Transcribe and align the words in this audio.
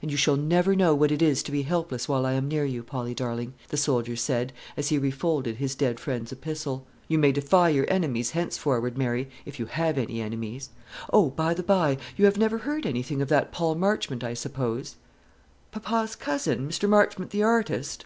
"And 0.00 0.12
you 0.12 0.16
shall 0.16 0.36
never 0.36 0.76
know 0.76 0.94
what 0.94 1.10
it 1.10 1.20
is 1.20 1.42
to 1.42 1.50
be 1.50 1.62
helpless 1.62 2.08
while 2.08 2.24
I 2.24 2.34
am 2.34 2.46
near 2.46 2.64
you, 2.64 2.84
Polly 2.84 3.14
darling," 3.14 3.54
the 3.70 3.76
soldier 3.76 4.14
said, 4.14 4.52
as 4.76 4.90
he 4.90 4.96
refolded 4.96 5.56
his 5.56 5.74
dead 5.74 5.98
friend's 5.98 6.30
epistle. 6.30 6.86
"You 7.08 7.18
may 7.18 7.32
defy 7.32 7.70
your 7.70 7.84
enemies 7.90 8.30
henceforward, 8.30 8.96
Mary 8.96 9.28
if 9.44 9.58
you 9.58 9.66
have 9.66 9.98
any 9.98 10.20
enemies. 10.20 10.70
O, 11.12 11.30
by 11.30 11.52
the 11.52 11.64
bye, 11.64 11.98
you 12.16 12.26
have 12.26 12.38
never 12.38 12.58
heard 12.58 12.86
any 12.86 13.02
thing 13.02 13.20
of 13.20 13.28
that 13.30 13.50
Paul 13.50 13.74
Marchmont, 13.74 14.22
I 14.22 14.34
suppose?" 14.34 14.94
"Papa's 15.72 16.14
cousin 16.14 16.68
Mr 16.68 16.88
Marchmont 16.88 17.32
the 17.32 17.42
artist?" 17.42 18.04